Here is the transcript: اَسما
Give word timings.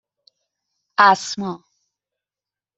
اَسما 0.99 1.63